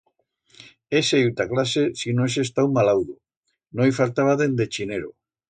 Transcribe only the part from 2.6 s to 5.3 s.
malaudo, no i faltaba dende chinero.